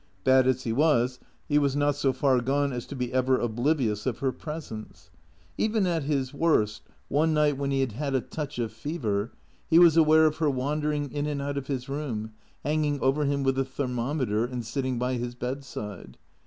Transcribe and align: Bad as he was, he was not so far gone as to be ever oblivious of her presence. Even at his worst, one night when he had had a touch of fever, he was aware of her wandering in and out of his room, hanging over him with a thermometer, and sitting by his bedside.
Bad 0.23 0.47
as 0.47 0.63
he 0.63 0.73
was, 0.73 1.19
he 1.47 1.59
was 1.59 1.75
not 1.75 1.93
so 1.93 2.11
far 2.11 2.41
gone 2.41 2.73
as 2.73 2.87
to 2.87 2.95
be 2.95 3.13
ever 3.13 3.37
oblivious 3.39 4.07
of 4.07 4.17
her 4.17 4.31
presence. 4.31 5.11
Even 5.59 5.85
at 5.85 6.01
his 6.05 6.33
worst, 6.33 6.81
one 7.07 7.35
night 7.35 7.55
when 7.55 7.69
he 7.69 7.81
had 7.81 7.91
had 7.91 8.15
a 8.15 8.19
touch 8.21 8.57
of 8.57 8.71
fever, 8.71 9.31
he 9.69 9.77
was 9.77 9.95
aware 9.97 10.25
of 10.25 10.37
her 10.37 10.49
wandering 10.49 11.11
in 11.11 11.27
and 11.27 11.39
out 11.39 11.55
of 11.55 11.67
his 11.67 11.87
room, 11.87 12.31
hanging 12.65 12.99
over 12.99 13.25
him 13.25 13.43
with 13.43 13.59
a 13.59 13.63
thermometer, 13.63 14.43
and 14.43 14.65
sitting 14.65 14.97
by 14.97 15.13
his 15.17 15.35
bedside. 15.35 16.17